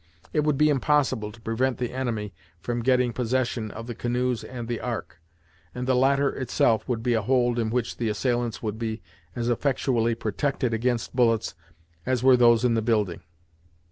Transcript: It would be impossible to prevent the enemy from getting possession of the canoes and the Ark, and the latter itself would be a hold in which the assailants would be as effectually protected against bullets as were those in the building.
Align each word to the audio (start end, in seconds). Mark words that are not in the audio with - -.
It 0.33 0.39
would 0.39 0.57
be 0.57 0.69
impossible 0.71 1.31
to 1.31 1.39
prevent 1.41 1.77
the 1.77 1.93
enemy 1.93 2.33
from 2.59 2.81
getting 2.81 3.13
possession 3.13 3.69
of 3.69 3.85
the 3.85 3.93
canoes 3.93 4.43
and 4.43 4.67
the 4.67 4.79
Ark, 4.81 5.21
and 5.75 5.85
the 5.87 5.95
latter 5.95 6.33
itself 6.35 6.89
would 6.89 7.03
be 7.03 7.13
a 7.13 7.21
hold 7.21 7.59
in 7.59 7.69
which 7.69 7.97
the 7.97 8.09
assailants 8.09 8.63
would 8.63 8.79
be 8.79 9.03
as 9.35 9.47
effectually 9.47 10.15
protected 10.15 10.73
against 10.73 11.15
bullets 11.15 11.53
as 12.03 12.23
were 12.23 12.35
those 12.35 12.65
in 12.65 12.73
the 12.73 12.81
building. 12.81 13.21